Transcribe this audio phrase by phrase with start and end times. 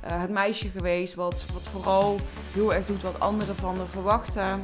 [0.00, 2.18] eh, het meisje geweest wat, wat vooral
[2.52, 4.62] heel erg doet wat anderen van haar verwachten.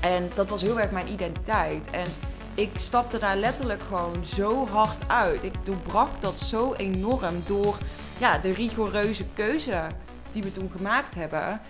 [0.00, 1.90] En dat was heel erg mijn identiteit.
[1.90, 2.06] En
[2.54, 5.42] ik stapte daar letterlijk gewoon zo hard uit.
[5.42, 7.78] Ik doorbrak dat zo enorm door
[8.18, 9.86] ja, de rigoureuze keuze
[10.30, 11.60] die we toen gemaakt hebben.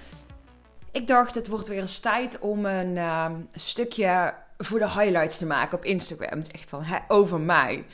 [0.92, 5.46] Ik dacht, het wordt weer eens tijd om een uh, stukje voor de highlights te
[5.46, 6.38] maken op Instagram.
[6.38, 7.84] Het is echt van over mij.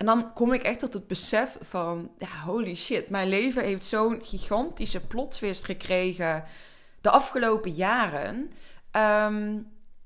[0.00, 3.84] En dan kom ik echt tot het besef van, ja, holy shit, mijn leven heeft
[3.84, 6.44] zo'n gigantische plot twist gekregen
[7.00, 8.50] de afgelopen jaren.
[8.90, 9.58] Ehm,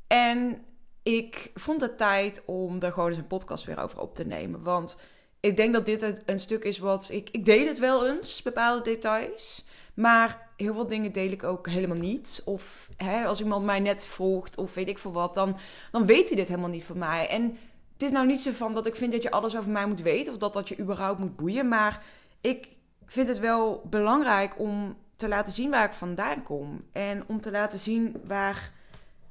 [0.07, 0.65] en
[1.03, 4.63] ik vond het tijd om er gewoon eens een podcast weer over op te nemen.
[4.63, 5.01] Want
[5.41, 7.29] ik denk dat dit een, stuk is wat ik.
[7.31, 9.65] Ik deel het wel eens, bepaalde details.
[9.95, 12.43] Maar heel veel dingen deel ik ook helemaal niet.
[12.45, 15.57] Of hè, als iemand mij net volgt of weet ik veel wat, dan,
[15.91, 17.29] dan weet hij dit helemaal niet van mij.
[17.29, 17.59] En
[17.95, 20.03] het is nou niet zo van dat ik vind dat je alles over mij moet
[20.03, 21.69] weten of dat dat je überhaupt moet boeien.
[21.69, 22.05] Maar
[22.41, 22.69] ik
[23.07, 26.85] vind het wel belangrijk om te laten zien waar ik vandaan kom.
[26.93, 28.73] En om te laten zien waar.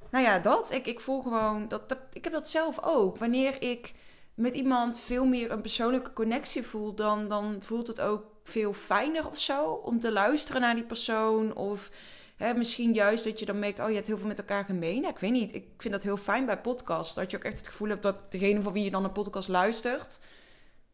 [0.09, 0.71] Nou ja, dat.
[0.71, 1.67] Ik, ik voel gewoon.
[1.67, 3.17] Dat, dat, ik heb dat zelf ook.
[3.17, 3.93] Wanneer ik
[4.33, 9.27] met iemand veel meer een persoonlijke connectie voel, dan, dan voelt het ook veel fijner
[9.27, 11.55] of zo om te luisteren naar die persoon.
[11.55, 11.89] Of
[12.35, 15.01] hè, misschien juist dat je dan merkt, oh je hebt heel veel met elkaar gemeen.
[15.01, 15.55] Ja, ik weet niet.
[15.55, 17.13] Ik vind dat heel fijn bij podcasts.
[17.13, 19.47] Dat je ook echt het gevoel hebt dat degene van wie je dan een podcast
[19.47, 20.19] luistert,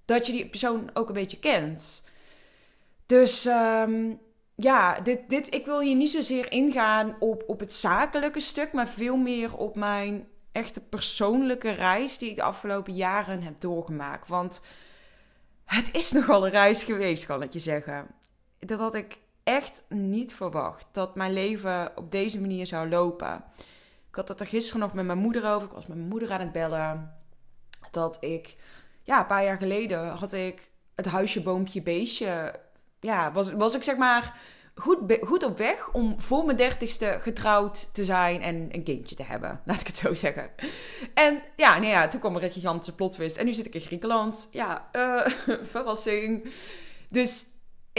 [0.05, 2.07] dat je die persoon ook een beetje kent.
[3.05, 4.19] Dus um,
[4.55, 8.87] ja, dit, dit, ik wil hier niet zozeer ingaan op, op het zakelijke stuk, maar
[8.87, 14.27] veel meer op mijn echte persoonlijke reis die ik de afgelopen jaren heb doorgemaakt.
[14.27, 14.61] Want
[15.65, 18.07] het is nogal een reis geweest, kan ik je zeggen.
[18.59, 19.17] Dat had ik
[19.49, 20.87] echt niet verwacht.
[20.91, 23.43] Dat mijn leven op deze manier zou lopen.
[24.09, 25.67] Ik had het er gisteren nog met mijn moeder over.
[25.67, 27.17] Ik was met mijn moeder aan het bellen.
[27.91, 28.55] Dat ik,
[29.03, 32.59] ja, een paar jaar geleden had ik het huisje, boompje, beestje.
[32.99, 34.39] Ja, was, was ik zeg maar
[34.75, 39.23] goed, goed op weg om voor mijn dertigste getrouwd te zijn en een kindje te
[39.23, 39.61] hebben.
[39.65, 40.49] Laat ik het zo zeggen.
[41.13, 43.37] En ja, nee, ja toen kwam er een gigantische plotwist.
[43.37, 44.49] En nu zit ik in Griekenland.
[44.51, 45.25] Ja, uh,
[45.71, 46.53] verrassing.
[47.09, 47.45] Dus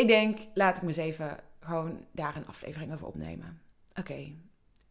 [0.01, 3.61] ik denk, laat ik me eens even gewoon daar een aflevering over opnemen.
[3.95, 4.33] Oké.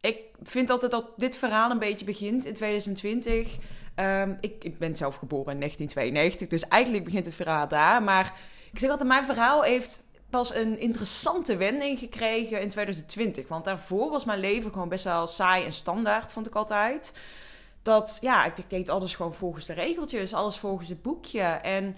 [0.01, 3.55] Ik vind altijd dat dit verhaal een beetje begint in 2020.
[3.55, 3.59] Um,
[3.95, 8.03] ehm, ik, ik ben zelf geboren in 1992, dus eigenlijk begint het verhaal daar.
[8.03, 8.33] Maar
[8.71, 13.47] ik zeg altijd, mijn verhaal heeft pas een interessante wending gekregen in 2020.
[13.47, 17.17] Want daarvoor was mijn leven gewoon best wel saai en standaard, vond ik altijd.
[17.81, 21.41] Dat, ja, ik deed alles gewoon volgens de regeltjes, alles volgens het boekje.
[21.41, 21.95] En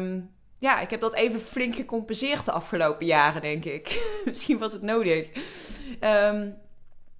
[0.00, 0.30] um,
[0.62, 4.02] ja, ik heb dat even flink gecompenseerd de afgelopen jaren, denk ik.
[4.24, 5.30] Misschien was het nodig.
[6.00, 6.54] Um,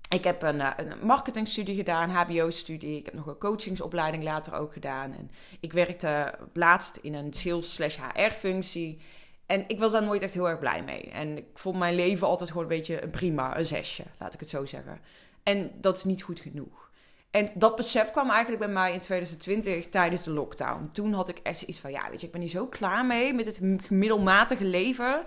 [0.08, 2.98] ik heb een, eh, een marketingstudie gedaan, HBO-studie.
[2.98, 5.12] Ik heb nog een coachingsopleiding later ook gedaan.
[5.12, 5.30] En
[5.60, 9.00] ik werkte laatst in een sales-HR-functie.
[9.46, 11.10] En ik was daar nooit echt heel erg blij mee.
[11.10, 14.40] En ik vond mijn leven altijd gewoon een beetje een prima, een zesje, laat ik
[14.40, 15.00] het zo zeggen.
[15.42, 16.90] En dat is niet goed genoeg.
[17.32, 20.90] En dat besef kwam eigenlijk bij mij in 2020 tijdens de lockdown.
[20.92, 23.32] Toen had ik echt iets van, ja, weet je, ik ben hier zo klaar mee
[23.32, 25.22] met het middelmatige leven.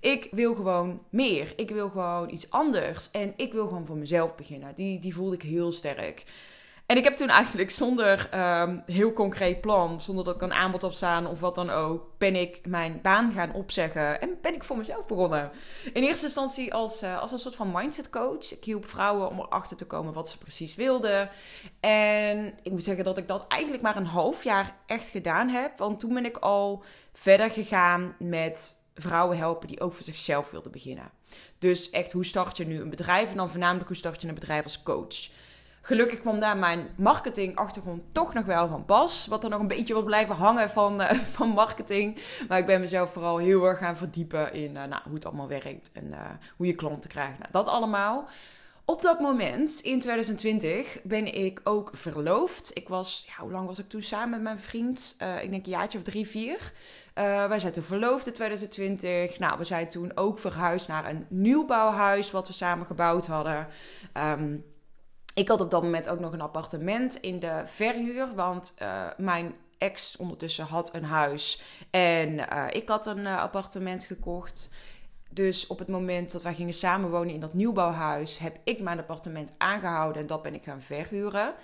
[0.00, 1.52] Ik wil gewoon meer.
[1.56, 3.10] Ik wil gewoon iets anders.
[3.10, 4.74] En ik wil gewoon voor mezelf beginnen.
[4.74, 6.24] Die, die voelde ik heel sterk.
[6.88, 8.28] En ik heb toen eigenlijk zonder
[8.60, 12.04] um, heel concreet plan, zonder dat ik een aanbod op staan of wat dan ook,
[12.18, 15.50] ben ik mijn baan gaan opzeggen en ben ik voor mezelf begonnen.
[15.92, 18.52] In eerste instantie als, uh, als een soort van mindset coach.
[18.52, 21.30] Ik hielp vrouwen om erachter te komen wat ze precies wilden.
[21.80, 25.78] En ik moet zeggen dat ik dat eigenlijk maar een half jaar echt gedaan heb.
[25.78, 26.82] Want toen ben ik al
[27.12, 31.10] verder gegaan met vrouwen helpen die ook voor zichzelf wilden beginnen.
[31.58, 33.30] Dus echt, hoe start je nu een bedrijf?
[33.30, 35.28] En dan voornamelijk, hoe start je een bedrijf als coach?
[35.88, 39.26] Gelukkig kwam daar mijn marketingachtergrond toch nog wel van pas.
[39.26, 42.22] Wat er nog een beetje wil blijven hangen van, uh, van marketing.
[42.48, 45.48] Maar ik ben mezelf vooral heel erg gaan verdiepen in uh, nou, hoe het allemaal
[45.48, 45.90] werkt.
[45.92, 46.18] En uh,
[46.56, 47.38] hoe je klanten krijgt.
[47.38, 48.28] Nou, dat allemaal.
[48.84, 52.70] Op dat moment, in 2020, ben ik ook verloofd.
[52.74, 55.16] Ik was, ja, hoe lang was ik toen samen met mijn vriend?
[55.42, 56.72] ik denk een jaartje of drie, vier.
[57.14, 59.38] wij zijn toen verloofd in 2020.
[59.38, 63.66] Nou, we zijn toen ook verhuisd naar een nieuwbouwhuis wat we samen gebouwd hadden.
[64.14, 64.64] Um,
[65.38, 69.54] ik had op dat moment ook nog een appartement in de verhuur, want uh, mijn
[69.78, 74.70] ex ondertussen had een huis en uh, ik had een uh, appartement gekocht.
[75.30, 79.52] Dus op het moment dat wij gingen samenwonen in dat nieuwbouwhuis, heb ik mijn appartement
[79.58, 81.54] aangehouden en dat ben ik gaan verhuren.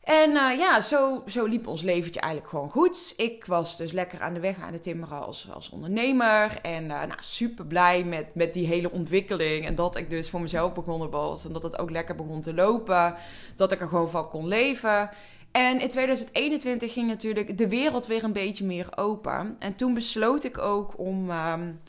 [0.00, 3.14] En uh, ja, zo, zo liep ons leventje eigenlijk gewoon goed.
[3.16, 6.58] Ik was dus lekker aan de weg aan het timmeren als, als ondernemer.
[6.62, 9.66] En uh, nou, super blij met, met die hele ontwikkeling.
[9.66, 11.44] En dat ik dus voor mezelf begonnen was.
[11.44, 13.14] En dat het ook lekker begon te lopen.
[13.56, 15.10] Dat ik er gewoon van kon leven.
[15.52, 19.56] En in 2021 ging natuurlijk de wereld weer een beetje meer open.
[19.58, 21.80] En toen besloot ik ook om, um,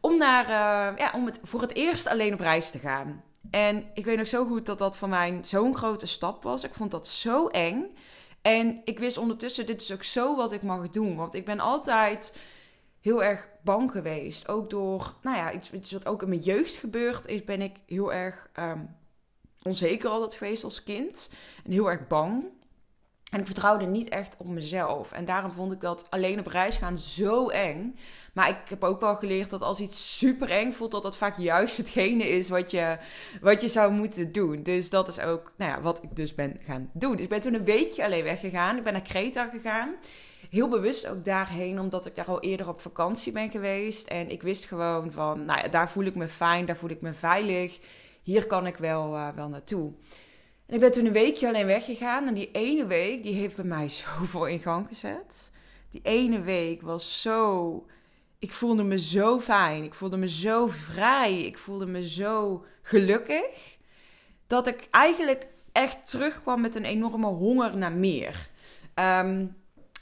[0.00, 3.22] om, naar, uh, ja, om het, voor het eerst alleen op reis te gaan.
[3.50, 6.64] En ik weet nog zo goed dat dat voor mij zo'n grote stap was.
[6.64, 7.96] Ik vond dat zo eng.
[8.42, 11.16] En ik wist ondertussen, dit is ook zo wat ik mag doen.
[11.16, 12.38] Want ik ben altijd
[13.00, 14.48] heel erg bang geweest.
[14.48, 18.12] Ook door, nou ja, iets, wat ook in mijn jeugd gebeurd is, ben ik heel
[18.12, 18.96] erg um,
[19.62, 21.32] onzeker altijd geweest als kind.
[21.64, 22.44] En heel erg bang.
[23.32, 25.12] En ik vertrouwde niet echt op mezelf.
[25.12, 27.96] En daarom vond ik dat alleen op reis gaan zo eng.
[28.32, 31.38] Maar ik heb ook wel geleerd dat als iets super eng voelt, dat dat vaak
[31.38, 32.96] juist hetgene is wat je,
[33.40, 34.62] wat je zou moeten doen.
[34.62, 37.12] Dus dat is ook nou ja, wat ik dus ben gaan doen.
[37.12, 38.76] Dus ik ben toen een weekje alleen weggegaan.
[38.76, 39.94] Ik ben naar Kreta gegaan.
[40.50, 44.08] Heel bewust ook daarheen, omdat ik daar al eerder op vakantie ben geweest.
[44.08, 47.00] En ik wist gewoon van, nou ja, daar voel ik me fijn, daar voel ik
[47.00, 47.78] me veilig.
[48.22, 49.92] Hier kan ik wel, uh, wel naartoe.
[50.72, 52.26] Ik ben toen een weekje alleen weggegaan.
[52.26, 55.50] En die ene week, die heeft bij mij zoveel in gang gezet.
[55.90, 57.86] Die ene week was zo...
[58.38, 59.84] Ik voelde me zo fijn.
[59.84, 61.40] Ik voelde me zo vrij.
[61.40, 63.78] Ik voelde me zo gelukkig.
[64.46, 68.48] Dat ik eigenlijk echt terugkwam met een enorme honger naar meer.
[68.94, 69.46] Ehm,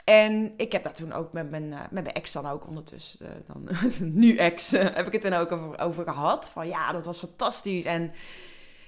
[0.03, 3.25] en ik heb daar toen ook met mijn, uh, met mijn ex dan ook ondertussen,
[3.25, 3.69] uh, dan,
[4.21, 6.49] nu ex, uh, heb ik het dan ook over, over, gehad.
[6.49, 7.85] Van ja, dat was fantastisch.
[7.85, 8.11] En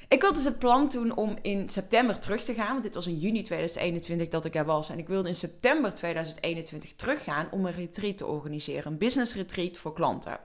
[0.08, 2.72] ik had dus het plan toen om in september terug te gaan.
[2.72, 4.90] Want dit was in juni 2021 dat ik er was.
[4.90, 8.92] En ik wilde in september 2021 teruggaan om een retreat te organiseren.
[8.92, 10.40] Een business retreat voor klanten.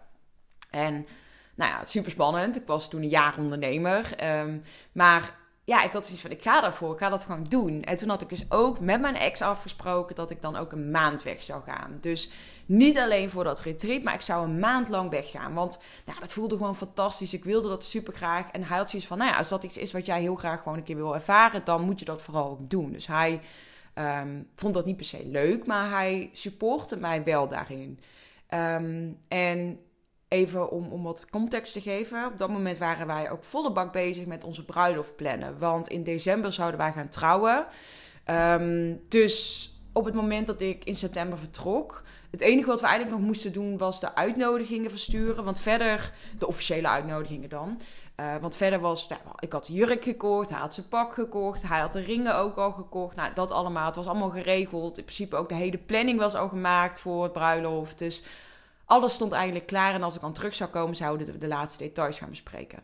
[0.71, 1.07] En
[1.55, 2.57] nou ja, super spannend.
[2.57, 4.25] Ik was toen een jaar ondernemer.
[4.41, 4.63] Um,
[4.93, 5.37] maar
[5.69, 7.83] ja, ik had zoiets van, ik ga daarvoor, ik ga dat gewoon doen.
[7.83, 10.91] En toen had ik dus ook met mijn ex afgesproken dat ik dan ook een
[10.91, 11.99] maand weg zou gaan.
[12.01, 12.31] Dus
[12.67, 15.55] niet alleen voor dat retreat, maar ik zou een maand lang weggaan.
[15.55, 17.35] Want nou, dat voelde gewoon fantastisch.
[17.35, 18.51] Ik wilde dat super graag.
[18.51, 20.63] En hij had zoiets van, nou ja, als dat iets is wat jij heel graag
[20.63, 22.93] gewoon een keer wil ervaren, dan moet je dat vooral ook doen.
[22.93, 23.41] Dus hij
[23.95, 27.99] um, vond dat niet per se leuk, maar hij supportte mij wel daarin.
[28.55, 29.81] Um, en
[30.29, 32.27] even om, om wat context te geven.
[32.27, 35.59] Op dat moment waren wij ook volle bak bezig met onze bruiloft plannen.
[35.59, 37.67] Want in december zouden wij gaan trouwen.
[38.27, 42.03] Um, dus op het moment dat ik in september vertrok.
[42.31, 45.45] Het enige wat we eigenlijk nog moesten doen was de uitnodigingen versturen.
[45.45, 47.81] Want verder, de officiële uitnodigingen dan.
[48.21, 51.63] Uh, want verder was, nou, ik had de jurk gekocht, hij had zijn pak gekocht,
[51.63, 53.17] hij had de ringen ook al gekocht.
[53.17, 54.99] Nou, dat allemaal, het was allemaal geregeld.
[54.99, 57.99] In principe ook de hele planning was al gemaakt voor het bruiloft.
[57.99, 58.25] Dus
[58.89, 59.95] alles stond eigenlijk klaar.
[59.95, 62.83] En als ik dan terug zou komen, zouden we de, laatste details gaan bespreken.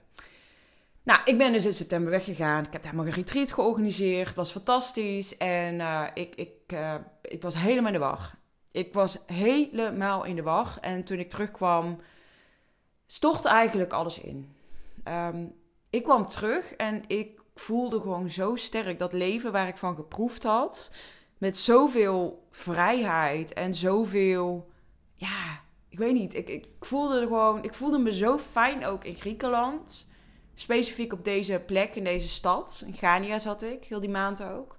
[1.02, 2.64] Nou, ik ben dus in september weggegaan.
[2.64, 4.26] Ik heb maar een retreat georganiseerd.
[4.26, 5.36] Het was fantastisch.
[5.36, 8.34] En uh, ik, ik, uh, ik was helemaal in de war.
[8.70, 10.76] Ik was helemaal in de war.
[10.80, 12.00] En toen ik terugkwam,
[13.06, 14.56] stortte eigenlijk alles in.
[15.08, 15.54] Um,
[15.90, 20.42] ik kwam terug en ik voelde gewoon zo sterk dat leven waar ik van geproefd
[20.42, 20.94] had.
[21.38, 24.70] Met zoveel vrijheid en zoveel,
[25.14, 25.63] ja,
[25.94, 26.34] ik weet niet.
[26.34, 30.08] Ik, ik voelde gewoon, ik voelde me zo fijn ook in Griekenland.
[30.54, 32.82] Specifiek op deze plek, in deze stad.
[32.86, 34.78] In Gania zat ik, heel die maand ook.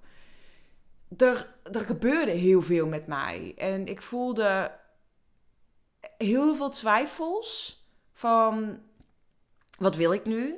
[1.17, 3.53] Er, er gebeurde heel veel met mij.
[3.57, 4.71] En ik voelde
[6.17, 7.81] heel veel twijfels
[8.13, 8.81] van...
[9.77, 10.55] Wat wil ik nu?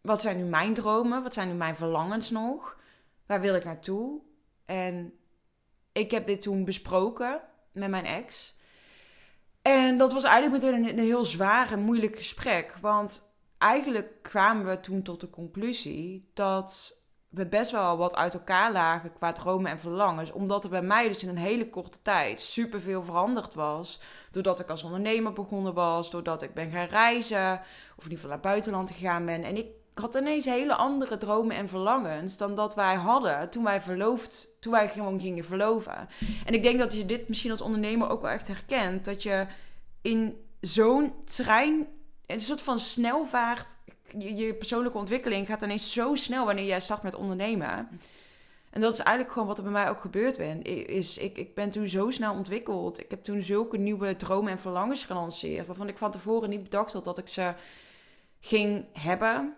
[0.00, 1.22] Wat zijn nu mijn dromen?
[1.22, 2.78] Wat zijn nu mijn verlangens nog?
[3.26, 4.20] Waar wil ik naartoe?
[4.64, 5.12] En
[5.92, 7.40] ik heb dit toen besproken
[7.72, 8.55] met mijn ex.
[9.66, 12.76] En dat was eigenlijk meteen een, heel zwaar en moeilijk gesprek.
[12.80, 18.72] Want eigenlijk kwamen we toen tot de conclusie dat we best wel wat uit elkaar
[18.72, 20.32] lagen qua dromen en verlangens.
[20.32, 24.00] Omdat er bij mij dus in een hele korte tijd superveel veranderd was.
[24.30, 26.10] Doordat ik als ondernemer begonnen was.
[26.10, 27.52] Doordat ik ben gaan reizen.
[27.96, 29.44] Of in ieder geval naar buitenland gegaan ben.
[29.44, 29.66] En ik
[29.98, 34.72] had ineens hele andere dromen en verlangens dan dat wij hadden toen wij verloofd, toen
[34.72, 36.08] wij gewoon gingen verloven.
[36.44, 39.04] En ik denk dat je dit misschien als ondernemer ook wel echt herkent.
[39.04, 39.46] Dat je
[40.02, 41.86] in zo'n trein,
[42.26, 43.76] een soort van snelvaart,
[44.18, 47.88] je, je persoonlijke ontwikkeling gaat ineens zo snel wanneer jij start met ondernemen.
[48.70, 51.18] En dat is eigenlijk gewoon wat er bij mij ook gebeurd ben, is.
[51.18, 53.00] Ik, ik ben toen zo snel ontwikkeld.
[53.00, 55.66] Ik heb toen zulke nieuwe dromen en verlangens gelanceerd.
[55.66, 57.54] Waarvan ik van tevoren niet bedacht had dat ik ze
[58.40, 59.54] ging hebben.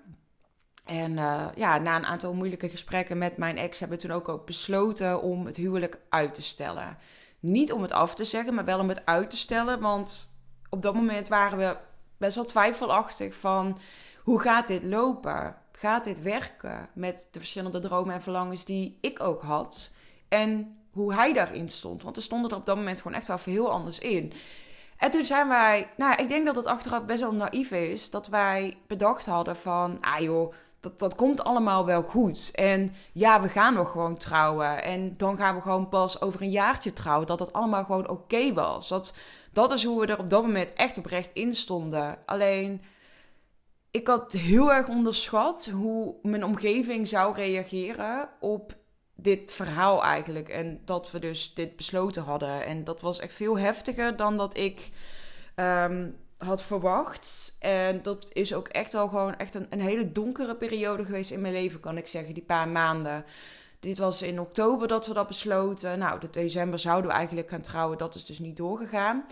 [0.88, 4.28] En uh, ja, na een aantal moeilijke gesprekken met mijn ex hebben we toen ook,
[4.28, 6.98] ook besloten om het huwelijk uit te stellen.
[7.40, 9.80] Niet om het af te zeggen, maar wel om het uit te stellen.
[9.80, 10.36] Want
[10.68, 11.76] op dat moment waren we
[12.16, 13.78] best wel twijfelachtig van
[14.22, 15.56] hoe gaat dit lopen?
[15.72, 19.94] Gaat dit werken met de verschillende dromen en verlangens die ik ook had?
[20.28, 22.02] En hoe hij daarin stond.
[22.02, 24.32] Want er stonden er op dat moment gewoon echt wel veel heel anders in.
[24.96, 28.28] En toen zijn wij, nou, ik denk dat het achteraf best wel naïef is dat
[28.28, 32.50] wij bedacht hadden van, ah joh, dat, dat komt allemaal wel goed.
[32.54, 34.82] En ja, we gaan nog gewoon trouwen.
[34.82, 37.26] En dan gaan we gewoon pas over een jaartje trouwen.
[37.26, 38.88] Dat het allemaal gewoon oké was.
[38.88, 39.16] Dat,
[39.52, 42.18] dat is hoe we er op dat moment echt oprecht in stonden.
[42.26, 42.82] Alleen,
[43.90, 48.76] ik had heel erg onderschat hoe mijn omgeving zou reageren op
[49.14, 50.48] dit verhaal eigenlijk.
[50.48, 52.64] En dat we dus dit besloten hadden.
[52.64, 54.90] En dat was echt veel heftiger dan dat ik
[55.54, 57.56] ehm, had verwacht.
[57.58, 61.40] En dat is ook echt wel gewoon echt een, een hele donkere periode geweest in
[61.40, 62.34] mijn leven, kan ik zeggen.
[62.34, 63.24] Die paar maanden.
[63.80, 65.98] Dit was in oktober dat we dat besloten.
[65.98, 67.98] Nou, de december zouden we eigenlijk gaan trouwen.
[67.98, 69.24] Dat is dus niet doorgegaan.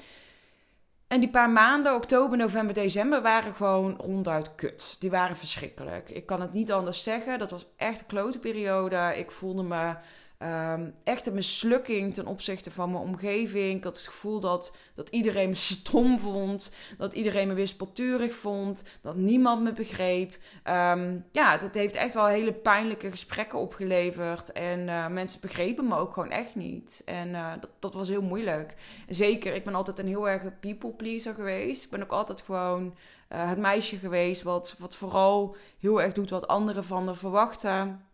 [1.08, 4.96] En die paar maanden, oktober, november, december, waren gewoon ronduit kut.
[5.00, 6.10] Die waren verschrikkelijk.
[6.10, 7.38] Ik kan het niet anders zeggen.
[7.38, 9.12] Dat was echt een klote periode.
[9.16, 9.94] Ik voelde me
[10.38, 13.76] Um, echt een mislukking ten opzichte van mijn omgeving.
[13.76, 16.74] Ik had het gevoel dat, dat iedereen me stom vond.
[16.98, 18.82] Dat iedereen me wispelturig vond.
[19.00, 20.30] Dat niemand me begreep.
[20.64, 24.52] Um, ja, het heeft echt wel hele pijnlijke gesprekken opgeleverd.
[24.52, 27.02] En uh, mensen begrepen me ook gewoon echt niet.
[27.04, 28.74] En uh, dat, dat was heel moeilijk.
[29.08, 31.84] Zeker, ik ben altijd een heel erg people pleaser geweest.
[31.84, 32.94] Ik ben ook altijd gewoon
[33.32, 38.04] uh, het meisje geweest wat, wat vooral heel erg doet wat anderen van er verwachten.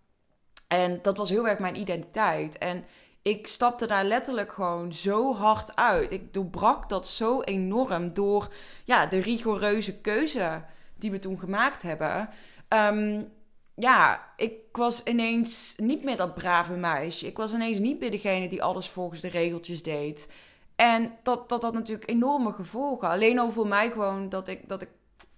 [0.72, 2.58] En dat was heel erg mijn identiteit.
[2.58, 2.84] En
[3.22, 6.10] ik stapte daar letterlijk gewoon zo hard uit.
[6.10, 8.52] Ik doorbrak dat zo enorm door
[8.84, 10.62] ja, de rigoureuze keuze
[10.96, 12.28] die we toen gemaakt hebben.
[12.68, 13.32] Um,
[13.74, 17.26] ja, ik was ineens niet meer dat brave meisje.
[17.26, 20.32] Ik was ineens niet meer degene die alles volgens de regeltjes deed.
[20.76, 23.08] En dat, dat had natuurlijk enorme gevolgen.
[23.08, 24.88] Alleen al voor mij gewoon dat ik, dat ik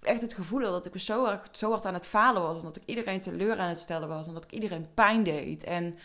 [0.05, 2.57] echt het gevoel dat ik zo, erg, zo hard aan het falen was.
[2.57, 4.27] En dat ik iedereen teleur aan het stellen was.
[4.27, 5.63] En dat ik iedereen pijn deed.
[5.63, 5.97] En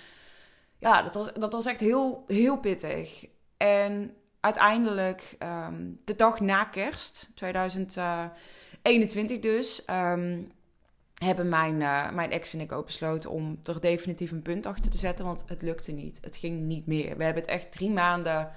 [0.79, 3.27] ja, dat was, dat was echt heel, heel pittig.
[3.57, 10.53] En uiteindelijk, ehm, de dag na kerst, 2021 dus, um,
[11.15, 14.91] hebben mijn, uh, mijn ex en ik ook besloten om er definitief een punt achter
[14.91, 15.25] te zetten.
[15.25, 16.19] Want het lukte niet.
[16.23, 17.17] Het ging niet meer.
[17.17, 18.53] We hebben het echt drie maanden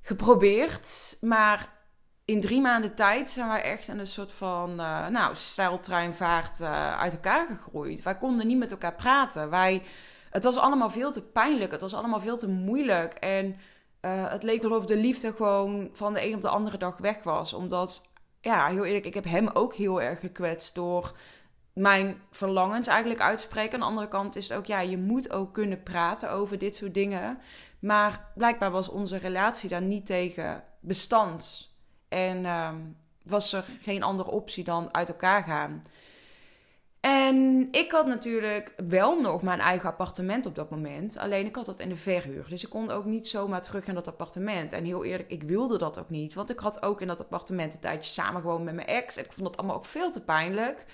[0.00, 1.16] geprobeerd.
[1.20, 1.79] Maar
[2.30, 6.98] in drie maanden tijd zijn wij echt in een soort van, uh, nou, stijltreinvaart uh,
[6.98, 8.02] uit elkaar gegroeid.
[8.02, 9.50] Wij konden niet met elkaar praten.
[9.50, 9.82] Wij,
[10.30, 11.70] het was allemaal veel te pijnlijk.
[11.70, 13.14] Het was allemaal veel te moeilijk.
[13.14, 16.78] En uh, het leek wel of de liefde gewoon van de een op de andere
[16.78, 17.52] dag weg was.
[17.52, 21.12] Omdat, ja, heel eerlijk, ik heb hem ook heel erg gekwetst door
[21.72, 23.72] mijn verlangens eigenlijk uitspreken.
[23.72, 26.76] Aan de andere kant is het ook, ja, je moet ook kunnen praten over dit
[26.76, 27.38] soort dingen.
[27.78, 31.69] Maar blijkbaar was onze relatie daar niet tegen bestand.
[32.10, 35.82] En um, was er geen andere optie dan uit elkaar gaan.
[37.00, 41.18] En ik had natuurlijk wel nog mijn eigen appartement op dat moment.
[41.18, 42.46] Alleen ik had dat in de verhuur.
[42.48, 44.72] Dus ik kon ook niet zomaar terug in dat appartement.
[44.72, 46.34] En heel eerlijk, ik wilde dat ook niet.
[46.34, 49.16] Want ik had ook in dat appartement een tijdje samen gewoon met mijn ex.
[49.16, 50.86] En ik vond dat allemaal ook veel te pijnlijk.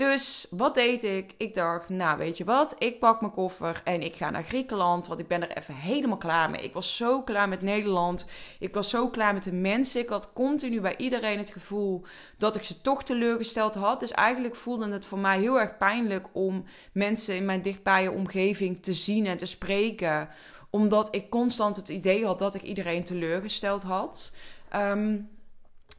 [0.00, 1.34] Dus wat deed ik?
[1.36, 5.06] Ik dacht, nou weet je wat, ik pak mijn koffer en ik ga naar Griekenland,
[5.06, 6.62] want ik ben er even helemaal klaar mee.
[6.62, 8.24] Ik was zo klaar met Nederland,
[8.58, 10.00] ik was zo klaar met de mensen.
[10.00, 12.04] Ik had continu bij iedereen het gevoel
[12.38, 14.00] dat ik ze toch teleurgesteld had.
[14.00, 18.82] Dus eigenlijk voelde het voor mij heel erg pijnlijk om mensen in mijn dichtbije omgeving
[18.82, 20.28] te zien en te spreken,
[20.70, 24.32] omdat ik constant het idee had dat ik iedereen teleurgesteld had.
[24.76, 25.28] Um,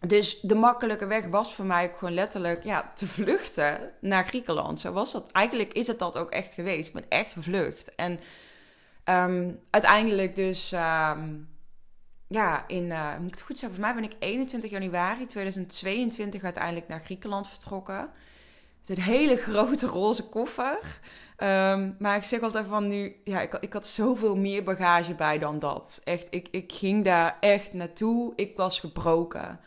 [0.08, 4.80] dus de makkelijke weg was voor mij ook gewoon letterlijk ja, te vluchten naar Griekenland.
[4.80, 5.32] Zo was dat.
[5.32, 6.88] Eigenlijk is het dat ook echt geweest.
[6.88, 7.96] Ik ben echt gevlucht.
[7.96, 8.20] En
[9.06, 11.50] um, uiteindelijk dus, um,
[12.28, 16.44] ja, in, uh, moet ik het goed zeggen, volgens mij ben ik 21 januari 2022
[16.44, 18.10] uiteindelijk naar Griekenland vertrokken.
[18.80, 20.78] Met een hele grote roze koffer.
[21.38, 25.40] Um, maar ik zeg altijd van nu, ja, ik, ik had zoveel meer bagage bij
[25.40, 26.02] dan dat.
[26.04, 28.34] Echt, ik, ik ging daar echt naartoe.
[28.36, 29.60] Ik was gebroken.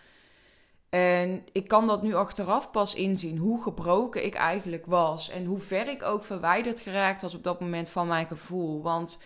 [0.95, 5.31] En ik kan dat nu achteraf pas inzien, hoe gebroken ik eigenlijk was.
[5.31, 8.83] En hoe ver ik ook verwijderd geraakt was op dat moment van mijn gevoel.
[8.83, 9.23] Want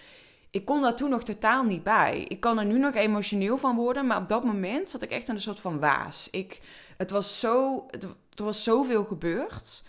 [0.50, 2.24] ik kon daar toen nog totaal niet bij.
[2.28, 5.28] Ik kan er nu nog emotioneel van worden, maar op dat moment zat ik echt
[5.28, 6.28] in een soort van waas.
[6.30, 6.60] Ik,
[6.96, 7.86] het was zo,
[8.34, 9.84] er was zoveel gebeurd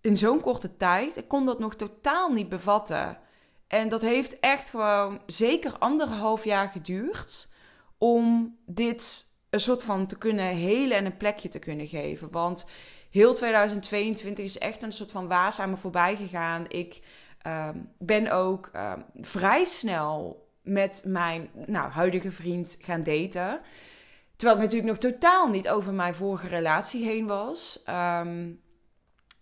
[0.00, 1.16] in zo'n korte tijd.
[1.16, 3.18] Ik kon dat nog totaal niet bevatten.
[3.66, 7.52] En dat heeft echt gewoon zeker anderhalf jaar geduurd
[7.98, 12.30] om dit een soort van te kunnen helen en een plekje te kunnen geven.
[12.30, 12.66] Want
[13.10, 16.64] heel 2022 is echt een soort van waas aan me voorbij gegaan.
[16.68, 17.02] Ik
[17.42, 23.60] ehm, ben ook um, vrij snel met mijn nou, huidige vriend gaan daten.
[24.36, 27.82] Terwijl het natuurlijk nog totaal niet over mijn vorige relatie heen was.
[27.88, 28.60] Um,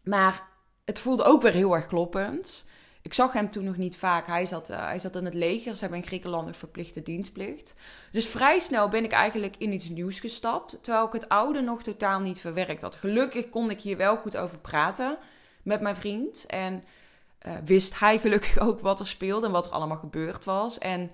[0.02, 0.48] maar
[0.84, 2.70] het voelde ook weer heel erg kloppend.
[3.08, 4.26] Ik zag hem toen nog niet vaak.
[4.26, 5.74] Hij zat, uh, hij zat in het leger.
[5.74, 7.74] Ze hebben in Griekenland een verplichte dienstplicht.
[8.12, 10.78] Dus vrij snel ben ik eigenlijk in iets nieuws gestapt.
[10.82, 12.96] Terwijl ik het oude nog totaal niet verwerkt had.
[12.96, 15.18] Gelukkig kon ik hier wel goed over praten
[15.62, 16.46] met mijn vriend.
[16.46, 16.84] En
[17.46, 20.78] uh, wist hij gelukkig ook wat er speelde en wat er allemaal gebeurd was.
[20.78, 21.10] En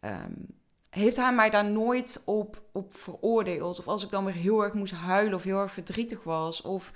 [0.00, 0.46] um,
[0.90, 3.78] heeft hij mij daar nooit op, op veroordeeld.
[3.78, 6.62] Of als ik dan weer heel erg moest huilen of heel erg verdrietig was.
[6.62, 6.92] Of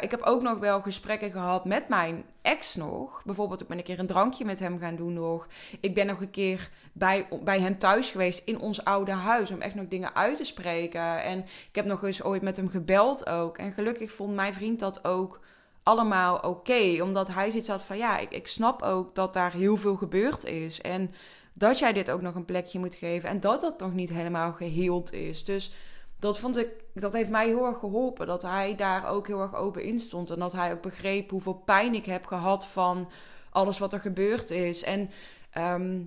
[0.00, 3.22] ik heb ook nog wel gesprekken gehad met mijn ex nog.
[3.24, 5.48] Bijvoorbeeld, ik ben een keer een drankje met hem gaan doen nog.
[5.80, 9.50] Ik ben nog een keer bij, bij hem thuis geweest in ons oude huis.
[9.50, 11.22] Om echt nog dingen uit te spreken.
[11.22, 13.58] En ik heb nog eens ooit met hem gebeld ook.
[13.58, 15.40] En gelukkig vond mijn vriend dat ook
[15.82, 17.02] allemaal oké.
[17.02, 20.44] omdat hij zoiets had van ja, ik, ik snap ook dat daar heel veel gebeurd
[20.44, 20.80] is.
[20.80, 21.14] En
[21.58, 23.28] dat jij dit ook nog een plekje moet geven.
[23.28, 25.44] En dat dat nog niet helemaal geheeld is.
[25.44, 25.72] Dus
[26.18, 28.26] dat vond ik, dat heeft mij heel erg geholpen.
[28.26, 30.30] Dat hij daar ook heel erg open in stond.
[30.30, 33.08] En dat hij ook begreep hoeveel pijn ik heb gehad van
[33.50, 34.82] alles wat er gebeurd is.
[34.82, 35.10] En
[35.50, 36.00] ehm,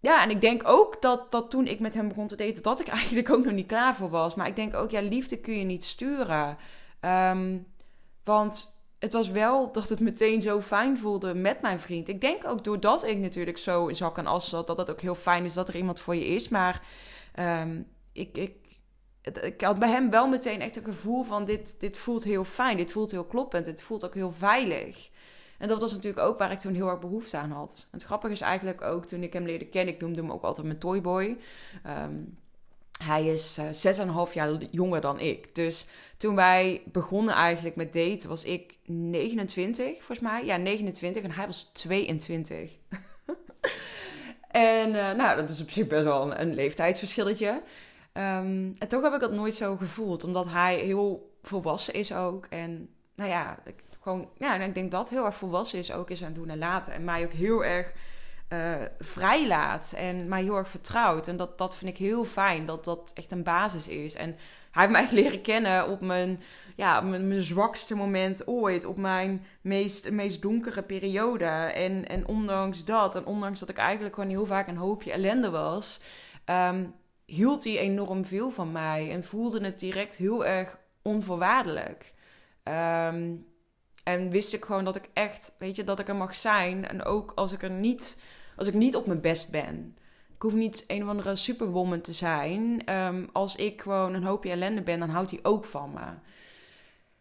[0.00, 2.80] ja, en ik denk ook dat, dat toen ik met hem begon te daten, dat
[2.80, 4.34] ik eigenlijk ook nog niet klaar voor was.
[4.34, 6.56] Maar ik denk ook, ja, liefde kun je niet sturen.
[7.00, 7.58] Ehm,
[8.24, 12.08] want het was wel dat het meteen zo fijn voelde met mijn vriend.
[12.08, 15.00] Ik denk ook doordat ik natuurlijk zo in zak en as zat, dat het ook
[15.00, 16.48] heel fijn is dat er iemand voor je is.
[16.48, 16.82] Maar
[17.38, 18.52] um, ik, ik,
[19.42, 22.76] ik had bij hem wel meteen echt een gevoel van dit, dit voelt heel fijn,
[22.76, 25.10] dit voelt heel kloppend, dit voelt ook heel veilig.
[25.58, 27.88] En dat was natuurlijk ook waar ik toen heel erg behoefte aan had.
[27.90, 30.66] Het grappige is eigenlijk ook toen ik hem leerde kennen, ik noemde hem ook altijd
[30.66, 31.36] mijn toyboy.
[31.86, 32.38] Um,
[33.02, 35.54] hij is uh, eh, 6,5 jaar jonger dan ik.
[35.54, 40.44] Dus toen wij begonnen eigenlijk met daten, was ik 29, volgens mij.
[40.44, 42.70] Ja, 29 en hij was 22.
[44.50, 47.48] en uh, nou, dat is op zich best wel een, leeftijdsverschilletje.
[48.12, 52.46] Um, en toch heb ik dat nooit zo gevoeld, omdat hij heel volwassen is ook.
[52.46, 56.24] En nou ja, ik, gewoon, ja, ik denk dat heel erg volwassen is ook is
[56.24, 56.92] aan doen en laten.
[56.92, 57.92] En mij ook heel erg
[58.52, 61.28] uh, vrijlaat en mij heel erg vertrouwt.
[61.28, 64.14] En dat, dat vind ik heel fijn, dat dat echt een basis is.
[64.14, 64.36] En
[64.70, 66.40] hij heeft mij leren kennen op mijn,
[66.76, 68.84] ja, mijn, zwakste moment ooit.
[68.84, 71.44] Op mijn meest, meest donkere periode.
[71.44, 75.50] En, en ondanks dat, en ondanks dat ik eigenlijk gewoon heel vaak een hoopje ellende
[75.50, 76.00] was...
[76.44, 79.10] Um, hield hij enorm veel van mij.
[79.10, 82.14] En voelde het direct heel erg onvoorwaardelijk.
[82.64, 83.46] Um,
[84.04, 86.88] en wist ik gewoon dat ik echt, weet je, dat ik er mag zijn.
[86.88, 88.22] En ook als ik er niet
[88.60, 89.96] als ik niet op mijn best ben.
[90.34, 92.84] Ik hoef niet een of andere superwoman te zijn.
[92.84, 96.06] Ehm, als ik gewoon een hoopje ellende ben, dan houdt hij ook van me.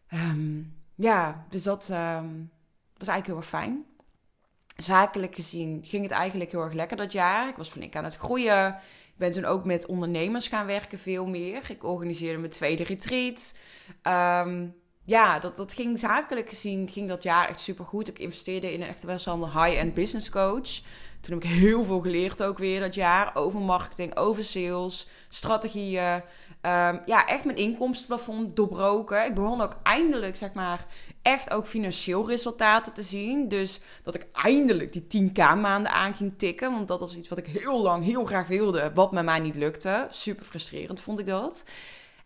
[0.07, 0.61] Ehm,
[0.95, 2.51] ja, dus dat um,
[2.97, 3.85] was eigenlijk heel erg fijn.
[4.77, 7.47] Zakelijk gezien ging het eigenlijk heel erg lekker dat jaar.
[7.47, 8.67] Ik was flink aan het groeien.
[9.07, 11.61] Ik ben toen ook met ondernemers gaan werken, veel meer.
[11.69, 13.57] Ik organiseerde mijn tweede retreat.
[15.05, 18.07] ja, dat, dat ging zakelijk gezien ging dat jaar echt super goed.
[18.07, 20.81] Ik investeerde in een echt wel zo'n high-end business coach.
[21.21, 26.21] Toen heb ik heel veel geleerd ook weer dat jaar over marketing, over sales, strategieën.
[26.61, 29.25] Ehm, ja, echt mijn inkomstenplafond doorbroken.
[29.25, 30.85] Ik begon ook eindelijk, zeg maar,
[31.21, 33.47] echt ook financieel resultaten te zien.
[33.47, 36.71] Dus dat ik eindelijk die 10k maanden aan ging tikken.
[36.71, 39.55] Want dat was iets wat ik heel lang heel graag wilde, wat met mij niet
[39.55, 40.07] lukte.
[40.09, 41.63] Super frustrerend vond ik dat.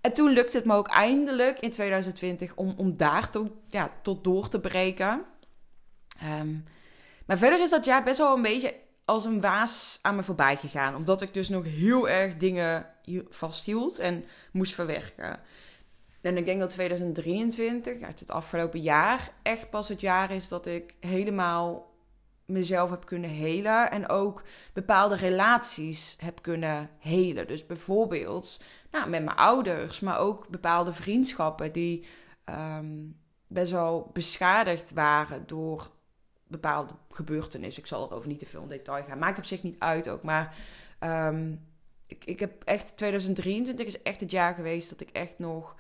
[0.02, 4.24] En toen lukte het me ook eindelijk in 2020 om, om daar tot, ja, tot
[4.24, 5.22] door te breken.
[6.40, 6.66] Um,
[7.26, 10.58] maar verder is dat jaar best wel een beetje als een waas aan me voorbij
[10.58, 10.96] gegaan.
[10.96, 12.86] Omdat ik dus nog heel erg dingen
[13.30, 15.40] vasthield en moest verwerken.
[16.22, 20.66] En ik denk dat 2023, uit het afgelopen jaar, echt pas het jaar is dat
[20.66, 21.92] ik helemaal
[22.46, 23.92] mezelf heb kunnen helen.
[23.92, 27.48] En ook bepaalde relaties heb kunnen helen.
[27.48, 32.06] Dus bijvoorbeeld nou, met mijn ouders, maar ook bepaalde vriendschappen die
[32.44, 32.96] ehm,
[33.48, 35.90] best wel beschadigd waren door
[36.54, 37.78] bepaalde gebeurtenis.
[37.78, 39.20] Ik zal erover niet te veel in detail gaan.
[39.20, 40.24] Maakt op zich niet uit ook.
[40.24, 40.56] Maar
[41.00, 41.62] um,
[42.08, 45.76] ik, ik heb echt 2023 is echt het jaar geweest dat ik echt nog,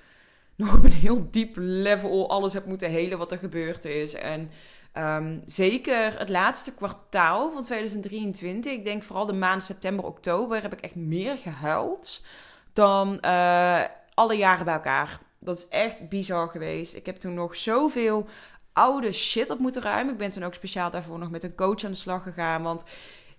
[0.55, 4.13] nog op een heel diep level alles heb moeten helen wat er gebeurd is.
[4.13, 4.49] En
[4.97, 10.73] um, zeker het laatste kwartaal van 2023, ik denk vooral de maand september, oktober, heb
[10.73, 12.25] ik echt meer gehuild
[12.73, 13.81] dan uh,
[14.13, 15.19] alle jaren bij elkaar.
[15.39, 16.95] Dat is echt bizar geweest.
[16.95, 18.27] Ik heb toen nog zoveel
[18.73, 20.13] oude shit op moeten ruimen.
[20.13, 22.63] Ik ben toen ook speciaal daarvoor nog met een coach aan de slag gegaan.
[22.63, 22.83] Want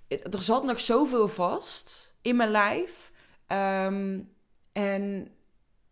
[0.09, 3.13] er zat nog zoveel vast in mijn lijf.
[3.47, 4.21] Ehm,
[4.73, 5.29] en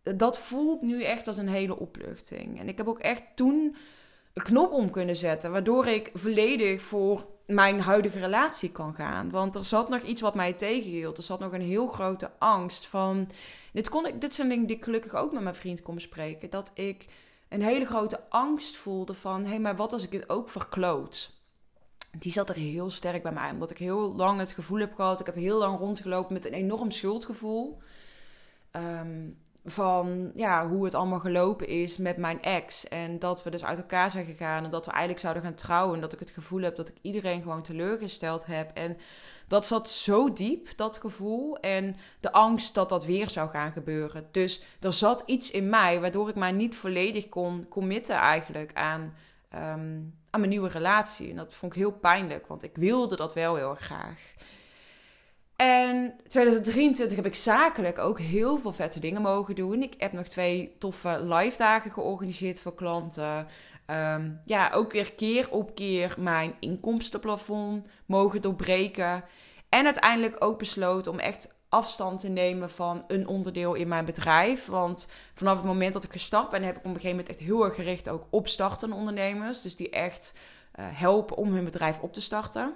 [0.03, 2.61] dat voelt nu echt als een hele opluchting.
[2.61, 3.77] En ik heb ook echt toen
[4.33, 5.53] een knop om kunnen zetten.
[5.53, 9.31] Waardoor ik volledig voor mijn huidige relatie kan gaan.
[9.31, 11.17] Want er zat nog iets wat mij tegenhield.
[11.17, 13.29] Er zat nog een heel grote angst van.
[13.73, 16.51] Dit, kon ik, dit zijn dingen die ik gelukkig ook met mijn vriend kon bespreken.
[16.51, 17.07] Dat ik
[17.53, 19.43] een hele grote angst voelde van...
[19.43, 21.41] hé, hey, maar wat als ik dit ook verkloot?
[22.19, 23.51] Die zat er heel sterk bij mij.
[23.51, 25.21] Omdat ik heel lang het gevoel heb gehad...
[25.21, 27.83] ik heb heel lang rondgelopen met een enorm schuldgevoel.
[28.73, 32.89] Um, van ja, hoe het allemaal gelopen is met mijn ex.
[32.89, 35.95] En dat we dus uit elkaar zijn gegaan en dat we eigenlijk zouden gaan trouwen.
[35.95, 38.71] En dat ik het gevoel heb dat ik iedereen gewoon teleurgesteld heb.
[38.75, 38.97] En
[39.49, 41.59] dat zat zo diep, dat gevoel.
[41.61, 44.29] En de angst dat dat weer zou gaan gebeuren.
[44.31, 49.15] Dus er zat iets in mij waardoor ik mij niet volledig kon committen eigenlijk aan,
[49.49, 51.31] ehm, aan mijn nieuwe relatie.
[51.31, 54.35] En dat vond ik heel pijnlijk, want ik wilde dat wel heel graag.
[55.63, 59.83] En 2023 heb ik zakelijk ook heel veel vette dingen mogen doen.
[59.83, 63.47] Ik heb nog twee toffe live dagen georganiseerd voor klanten.
[63.87, 69.25] Ehm, ja, ook weer keer op keer mijn inkomstenplafond mogen doorbreken.
[69.69, 74.67] En uiteindelijk ook besloten om echt afstand te nemen van een onderdeel in mijn bedrijf.
[74.67, 77.49] Want vanaf het moment dat ik gestart ben, heb ik op een gegeven moment echt
[77.49, 79.63] heel erg gericht ook op startende ondernemers.
[79.63, 80.39] Dus die echt
[80.79, 82.75] uh, helpen om hun bedrijf op te starten.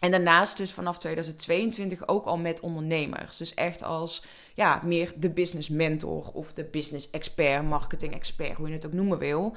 [0.00, 3.36] En daarnaast dus vanaf 2022 ook al met ondernemers.
[3.36, 8.68] Dus echt als ja, meer de business mentor of de business expert, marketing expert, hoe
[8.68, 9.56] je het ook noemen wil.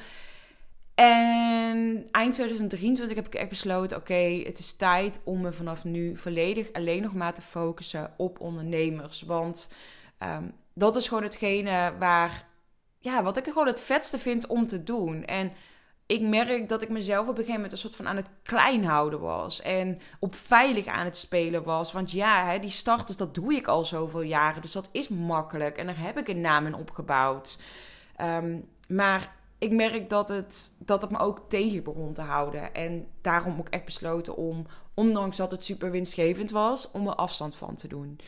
[0.96, 6.18] En eind 2023 heb ik echt besloten: oké, het is tijd om me vanaf nu
[6.18, 9.22] volledig alleen nog maar te focussen op ondernemers.
[9.22, 9.74] Want
[10.24, 12.48] um, dat is gewoon hetgene waar,
[13.00, 15.26] ja, wat ik gewoon het vetste vind om te doen.
[15.26, 15.52] En
[16.06, 18.86] ik merk dat ik mezelf op een gegeven moment een soort van aan het klein
[18.86, 19.62] houden was.
[19.62, 21.92] En op veilig aan het spelen was.
[21.92, 24.62] Want ja, hè, die starters, dat doe ik al zoveel jaren.
[24.62, 25.78] Dus dat is makkelijk.
[25.78, 27.62] En daar heb ik een naam in opgebouwd.
[28.22, 32.74] Um, maar ik merk dat het, dat het me ook tegen begon te houden.
[32.74, 37.56] En daarom ook echt besloten om, ondanks dat het super winstgevend was, om er afstand
[37.56, 38.20] van te doen.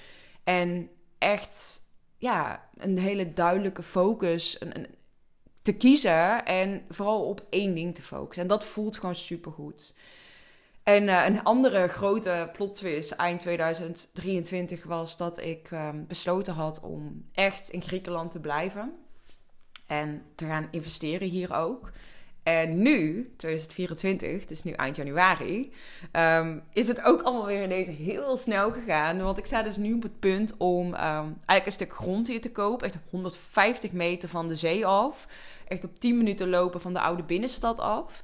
[0.43, 1.81] En echt,
[2.17, 4.87] ja, een hele duidelijke focus een,
[5.65, 8.41] te kiezen en vooral op één ding te focussen.
[8.41, 9.93] En dat voelt gewoon super goed.
[10.83, 16.79] En uh, een andere grote plot twist eind 2023 was dat ik um, besloten had
[16.81, 18.93] om echt in Griekenland te blijven.
[19.87, 21.91] En te gaan investeren hier ook.
[22.45, 25.71] En nu, 2024, dus nu eind januari,
[26.11, 29.21] um, is het ook allemaal weer ineens heel snel gegaan.
[29.21, 32.41] Want ik sta dus nu op het punt om um, eigenlijk een stuk grond hier
[32.41, 32.87] te kopen.
[32.87, 35.27] Echt 150 meter van de zee af.
[35.67, 38.23] Echt op 10 minuten lopen van de oude binnenstad af.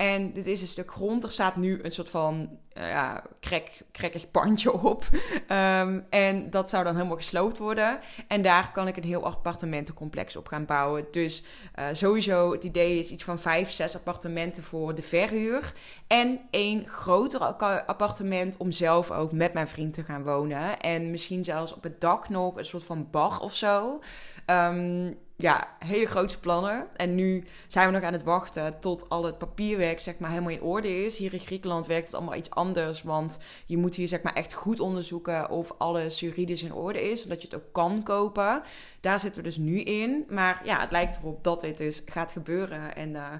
[0.00, 1.24] En dit is een stuk grond.
[1.24, 5.04] Er staat nu een soort van uh, ja, krek, krekkig pandje op.
[5.48, 7.98] Um, en dat zou dan helemaal gesloopt worden.
[8.28, 11.06] En daar kan ik een heel appartementencomplex op gaan bouwen.
[11.10, 11.44] Dus
[11.78, 15.72] uh, sowieso, het idee is iets van vijf, zes appartementen voor de verhuur.
[16.06, 17.40] En één groter
[17.86, 20.80] appartement om zelf ook met mijn vriend te gaan wonen.
[20.80, 24.00] En misschien zelfs op het dak nog een soort van bar of zo.
[24.46, 26.86] Um, ja, hele grote plannen.
[26.96, 30.50] En nu zijn we nog aan het wachten tot al het papierwerk zeg maar helemaal
[30.50, 31.16] in orde is.
[31.16, 34.52] Hier in Griekenland werkt het allemaal iets anders, want je moet hier zeg maar echt
[34.52, 38.62] goed onderzoeken of alles juridisch in orde is, zodat je het ook kan kopen.
[39.00, 40.26] Daar zitten we dus nu in.
[40.28, 43.32] Maar ja, het lijkt erop dat dit dus gaat gebeuren en uh,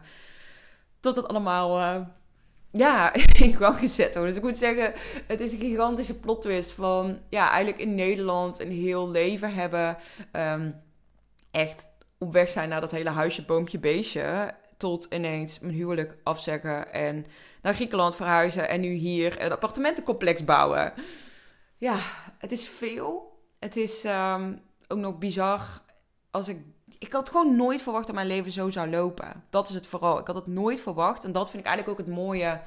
[1.00, 1.78] dat het allemaal...
[1.78, 2.06] Uh,
[2.72, 3.12] ja,
[3.44, 4.28] in gang gezet worden.
[4.28, 4.92] Dus ik moet zeggen,
[5.26, 7.18] het is een gigantische plot twist van...
[7.28, 9.96] Ja, eigenlijk in Nederland een heel leven hebben...
[10.32, 10.74] Um,
[11.50, 14.54] echt op weg zijn naar dat hele huisje, boompje, beestje.
[14.76, 17.26] Tot ineens mijn huwelijk afzeggen en
[17.62, 18.68] naar Griekenland verhuizen.
[18.68, 20.92] En nu hier een appartementencomplex bouwen.
[21.76, 21.98] Ja,
[22.38, 23.38] het is veel.
[23.58, 25.82] Het is um, ook nog bizar.
[26.30, 26.58] Als ik,
[26.98, 29.44] ik had gewoon nooit verwacht dat mijn leven zo zou lopen.
[29.50, 30.18] Dat is het vooral.
[30.18, 31.24] Ik had het nooit verwacht.
[31.24, 32.60] En dat vind ik eigenlijk ook het mooie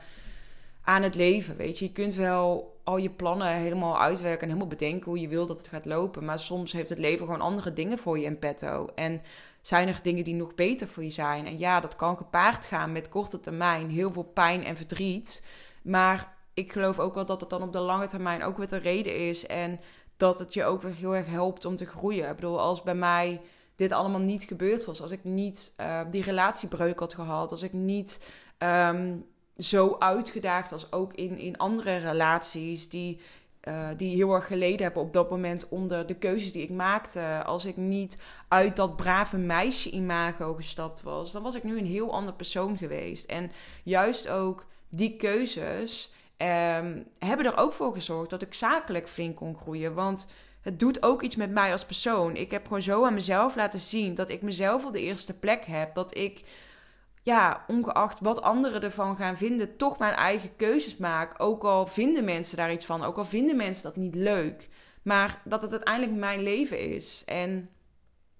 [0.83, 1.57] aan het leven.
[1.57, 5.27] Weet je, je kunt wel al je plannen helemaal uitwerken en helemaal bedenken hoe je
[5.27, 6.25] wil dat het gaat lopen.
[6.25, 8.89] Maar soms heeft het leven gewoon andere dingen voor je in petto.
[8.95, 9.21] En
[9.61, 11.45] zijn er dingen die nog beter voor je zijn?
[11.45, 15.47] En ja, dat kan gepaard gaan met korte termijn heel veel pijn en verdriet.
[15.83, 18.77] Maar ik geloof ook wel dat het dan op de lange termijn ook weer de
[18.77, 19.45] reden is.
[19.45, 19.79] En
[20.17, 22.29] dat het je ook weer heel erg helpt om te groeien.
[22.29, 23.41] Ik bedoel, als bij mij
[23.75, 27.73] dit allemaal niet gebeurd was, als ik niet uh, die relatiebreuk had gehad, als ik
[27.73, 29.25] niet um,
[29.57, 33.19] zo uitgedaagd was, ook in, in andere relaties die,
[33.63, 37.41] uh, die heel erg geleden hebben op dat moment onder de keuzes die ik maakte.
[37.45, 41.85] Als ik niet uit dat brave meisje imago gestapt was, dan was ik nu een
[41.85, 43.25] heel ander persoon geweest.
[43.25, 43.51] En
[43.83, 49.55] juist ook die keuzes um, hebben er ook voor gezorgd dat ik zakelijk flink kon
[49.55, 49.93] groeien.
[49.93, 50.27] Want
[50.61, 52.35] het doet ook iets met mij als persoon.
[52.35, 55.65] Ik heb gewoon zo aan mezelf laten zien dat ik mezelf op de eerste plek
[55.65, 55.95] heb.
[55.95, 56.43] Dat ik
[57.23, 61.33] ja, ongeacht wat anderen ervan gaan vinden, toch mijn eigen keuzes maak.
[61.37, 64.69] Ook al vinden mensen daar iets van, ook al vinden mensen dat niet leuk.
[65.03, 67.23] Maar dat het uiteindelijk mijn leven is.
[67.25, 67.69] En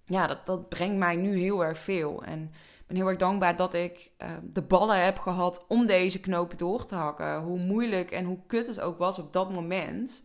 [0.06, 2.24] ja, dat, dat brengt mij nu heel erg veel.
[2.24, 2.44] En
[2.80, 6.58] ik ben heel erg dankbaar dat ik uh, de ballen heb gehad om deze knopen
[6.58, 7.40] door te hakken.
[7.40, 10.24] Hoe moeilijk en hoe kut het ook was op dat moment.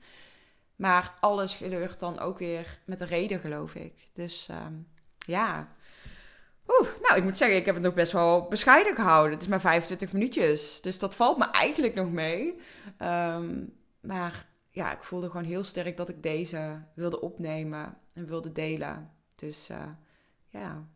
[0.76, 4.08] Maar alles gebeurt dan ook weer met een reden, geloof ik.
[4.12, 4.74] Dus ehm,
[5.18, 5.76] ja.
[6.68, 9.32] Oeh, nou, ik moet zeggen, ik heb het nog best wel bescheiden gehouden.
[9.32, 10.80] Het is maar 25 minuutjes.
[10.80, 12.60] Dus dat valt me eigenlijk nog mee.
[12.98, 13.64] Ehm,
[14.00, 19.10] maar ja, ik voelde gewoon heel sterk dat ik deze wilde opnemen en wilde delen.
[19.34, 19.76] Dus uh,
[20.48, 20.86] ja.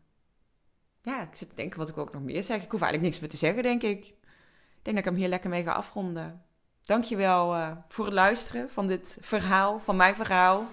[1.01, 2.63] Ja, ik zit te denken wat ik ook nog meer zeg.
[2.63, 4.05] Ik hoef eigenlijk niks meer te zeggen, denk ik.
[4.05, 4.15] Ik
[4.81, 6.43] denk dat ik hem hier lekker mee ga afronden.
[6.85, 10.67] Dankjewel uh, voor het luisteren van dit verhaal, van mijn verhaal.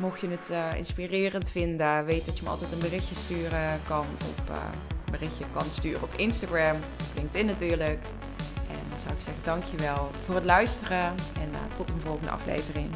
[0.00, 4.06] Mocht je het uh, inspirerend vinden, weet dat je me altijd een berichtje sturen kan
[4.28, 4.62] op, uh,
[5.10, 6.76] berichtje kan sturen op Instagram,
[7.14, 8.04] LinkedIn natuurlijk.
[8.68, 12.88] En dan zou ik zeggen dankjewel voor het luisteren en tot een volgende aflevering.